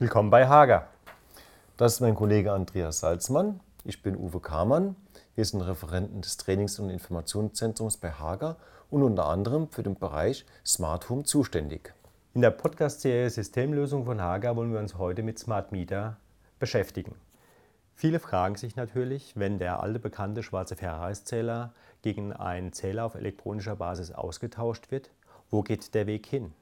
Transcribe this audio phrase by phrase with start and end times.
[0.00, 0.86] Willkommen bei Hager.
[1.76, 3.58] Das ist mein Kollege Andreas Salzmann.
[3.82, 4.94] Ich bin Uwe Kamann.
[5.34, 8.58] Wir sind Referenten des Trainings- und Informationszentrums bei Hager
[8.90, 11.94] und unter anderem für den Bereich Smart Home zuständig.
[12.32, 16.16] In der Podcast-Serie Systemlösung von Hager wollen wir uns heute mit Smart Meter
[16.60, 17.16] beschäftigen.
[17.96, 23.74] Viele fragen sich natürlich, wenn der alte bekannte schwarze Ferraris-Zähler gegen einen Zähler auf elektronischer
[23.74, 25.10] Basis ausgetauscht wird,
[25.50, 26.52] wo geht der Weg hin?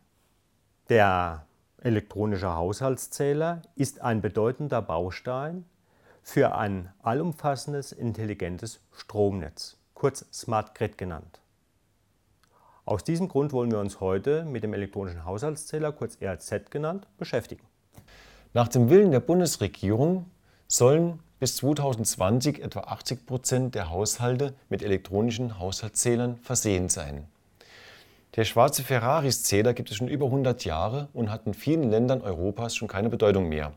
[0.89, 1.45] Der
[1.87, 5.65] elektronische Haushaltszähler ist ein bedeutender Baustein
[6.21, 11.41] für ein allumfassendes intelligentes Stromnetz, kurz Smart Grid genannt.
[12.85, 17.63] Aus diesem Grund wollen wir uns heute mit dem elektronischen Haushaltszähler, kurz ERZ genannt, beschäftigen.
[18.53, 20.27] Nach dem Willen der Bundesregierung
[20.67, 27.29] sollen bis 2020 etwa 80 Prozent der Haushalte mit elektronischen Haushaltszählern versehen sein.
[28.37, 32.77] Der schwarze Ferraris-Zähler gibt es schon über 100 Jahre und hat in vielen Ländern Europas
[32.77, 33.73] schon keine Bedeutung mehr,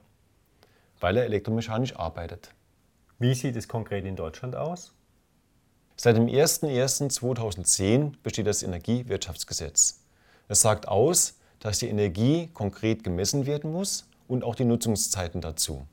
[1.00, 2.54] weil er elektromechanisch arbeitet.
[3.20, 4.94] Wie sieht es konkret in Deutschland aus?
[5.96, 10.04] Seit dem 01.01.2010 besteht das Energiewirtschaftsgesetz.
[10.50, 15.86] Es sagt aus, dass die Energie konkret gemessen werden muss und auch die Nutzungszeiten dazu.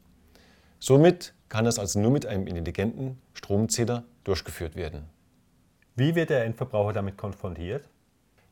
[0.81, 5.05] Somit kann das also nur mit einem intelligenten Stromzähler durchgeführt werden.
[5.94, 7.89] Wie wird der Endverbraucher damit konfrontiert?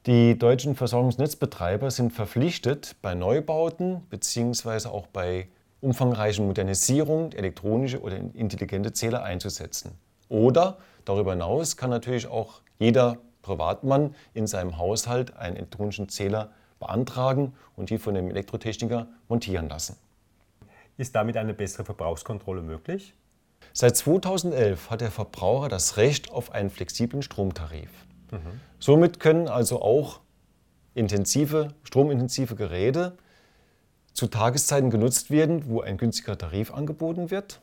[0.06, 4.88] Die deutschen Versorgungsnetzbetreiber sind verpflichtet, bei Neubauten bzw.
[4.88, 5.48] auch bei
[5.80, 9.92] umfangreichen Modernisierungen elektronische oder intelligente Zähler einzusetzen.
[10.28, 17.55] Oder darüber hinaus kann natürlich auch jeder Privatmann in seinem Haushalt einen elektronischen Zähler beantragen
[17.75, 19.97] und die von dem Elektrotechniker montieren lassen.
[20.98, 23.14] Ist damit eine bessere Verbrauchskontrolle möglich?
[23.72, 27.88] Seit 2011 hat der Verbraucher das Recht auf einen flexiblen Stromtarif.
[28.34, 28.60] Mhm.
[28.78, 30.20] Somit können also auch
[30.94, 33.16] intensive, stromintensive Geräte
[34.12, 37.60] zu Tageszeiten genutzt werden, wo ein günstiger Tarif angeboten wird.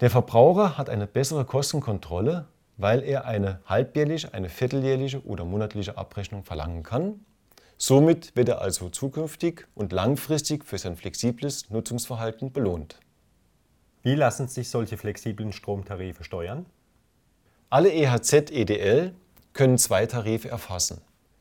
[0.00, 2.46] Der Verbraucher hat eine bessere Kostenkontrolle,
[2.76, 7.20] weil er eine halbjährliche, eine vierteljährliche oder monatliche Abrechnung verlangen kann
[7.80, 12.98] Somit wird er also zukünftig und langfristig für sein flexibles Nutzungsverhalten belohnt.
[14.02, 16.66] Wie lassen sich solche flexiblen Stromtarife steuern?
[17.70, 19.14] Alle EHZ-EDL
[19.58, 21.00] können zwei Tarife erfassen.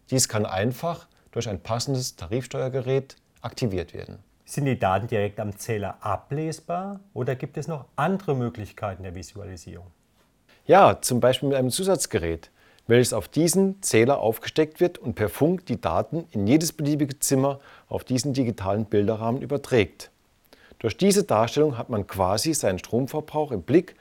[0.10, 4.18] Dies kann einfach durch ein passendes Tarifsteuergerät aktiviert werden.
[4.44, 9.86] Sind die Daten direkt am Zähler ablesbar oder gibt es noch andere Möglichkeiten der Visualisierung?
[10.66, 12.50] Ja, zum Beispiel mit einem Zusatzgerät
[12.88, 17.60] welches auf diesen Zähler aufgesteckt wird und per Funk die Daten in jedes beliebige Zimmer
[17.90, 20.10] auf diesen digitalen Bilderrahmen überträgt.
[20.80, 23.96] Durch diese Darstellung hat man quasi seinen Stromverbrauch im Blick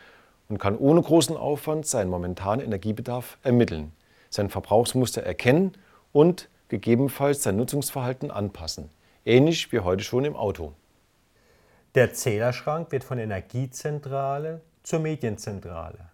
[0.49, 3.93] und kann ohne großen Aufwand seinen momentanen Energiebedarf ermitteln,
[4.37, 5.73] sein Verbrauchsmuster erkennen
[6.13, 8.91] und gegebenenfalls sein Nutzungsverhalten anpassen,
[9.25, 10.73] ähnlich wie heute schon im Auto.
[11.95, 16.11] Der Zählerschrank wird von Energiezentrale zur Medienzentrale.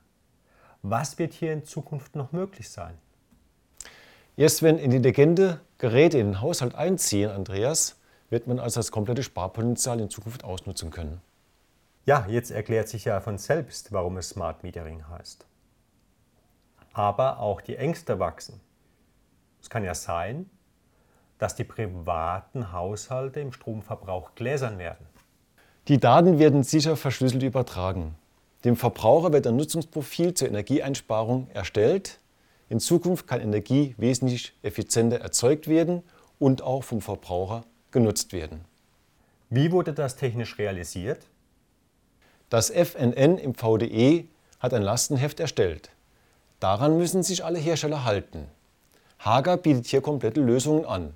[0.83, 2.95] Was wird hier in Zukunft noch möglich sein?
[4.37, 7.99] Erst wenn intelligente Geräte in den Haushalt einziehen, Andreas,
[8.31, 11.21] wird man also das komplette Sparpotenzial in Zukunft ausnutzen können.
[12.07, 15.47] Ja, jetzt erklärt sich ja von selbst, warum es Smart Metering heißt.
[16.93, 18.61] Aber auch die Ängste wachsen.
[19.61, 20.51] Es kann ja sein,
[21.39, 25.07] dass die privaten Haushalte im Stromverbrauch gläsern werden.
[25.89, 28.15] Die Daten werden sicher verschlüsselt übertragen.
[28.65, 32.21] Dem Verbraucher wird ein Nutzungsprofil zur Energieeinsparung erstellt.
[32.69, 36.05] In Zukunft kann Energie wesentlich effizienter erzeugt werden
[36.39, 38.65] und auch vom Verbraucher genutzt werden.
[39.51, 41.27] Wie wurde das technisch realisiert?
[42.49, 44.29] Das FNN im VDE
[44.61, 45.91] hat ein Lastenheft erstellt.
[46.63, 48.47] Daran müssen sich alle Hersteller halten.
[49.19, 51.13] Hager bietet hier komplette Lösungen an,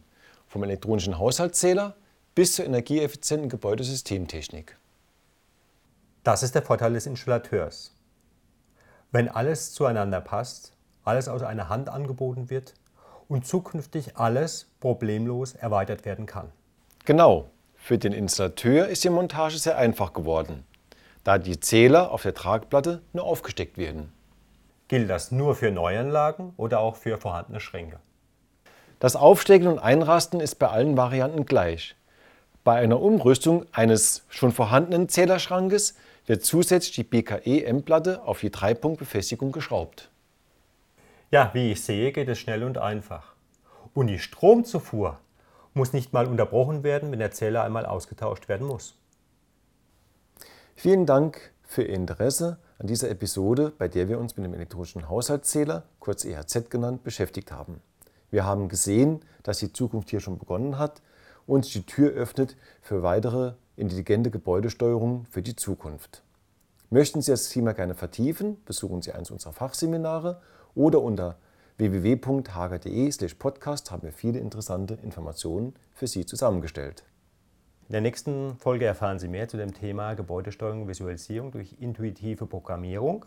[0.49, 1.95] vom elektronischen Haushaltszähler
[2.35, 4.77] bis zur energieeffizienten Gebäudesystemtechnik.
[6.25, 7.95] Das ist der Vorteil des Installateurs.
[9.13, 10.73] Wenn alles zueinander passt,
[11.05, 12.75] alles aus einer Hand angeboten wird
[13.29, 16.51] und zukünftig alles problemlos erweitert werden kann.
[17.05, 20.67] Genau, für den Installateur ist die Montage sehr einfach geworden,
[21.23, 24.13] da die Zähler auf der Tragplatte nur aufgesteckt werden.
[24.89, 27.99] Gilt das nur für Neuanlagen oder auch für vorhandene Schränke?
[29.01, 31.97] Das Aufstecken und Einrasten ist bei allen Varianten gleich.
[32.63, 35.97] Bei einer Umrüstung eines schon vorhandenen Zählerschrankes
[36.27, 40.11] wird zusätzlich die BKE-M-Platte auf die Dreipunktbefestigung geschraubt.
[41.31, 43.35] Ja, wie ich sehe, geht es schnell und einfach.
[43.95, 45.19] Und die Stromzufuhr
[45.75, 48.97] muss nicht mal unterbrochen werden, wenn der Zähler einmal ausgetauscht werden muss.
[50.75, 55.09] Vielen Dank für Ihr Interesse an dieser Episode, bei der wir uns mit dem elektronischen
[55.09, 57.81] Haushaltszähler, kurz EHZ genannt, beschäftigt haben.
[58.31, 61.03] Wir haben gesehen, dass die Zukunft hier schon begonnen hat
[61.47, 66.23] und die Tür öffnet für weitere intelligente Gebäudesteuerung für die Zukunft.
[66.91, 70.43] Möchten Sie das Thema gerne vertiefen, besuchen Sie eins unserer Fachseminare
[70.75, 71.37] oder unter
[71.79, 77.05] www.hager.de/podcast haben wir viele interessante Informationen für Sie zusammengestellt.
[77.89, 82.45] In der nächsten Folge erfahren Sie mehr zu dem Thema Gebäudesteuerung und Visualisierung durch intuitive
[82.45, 83.27] Programmierung.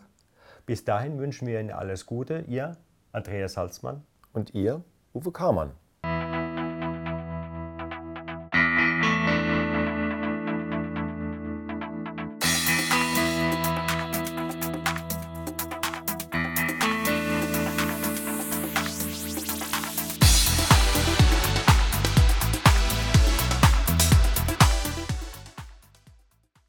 [0.66, 2.76] Bis dahin wünschen wir Ihnen alles Gute, Ihr
[3.10, 4.04] Andreas Salzmann
[4.34, 4.84] und Ihr
[5.14, 5.70] Uwe Karmann.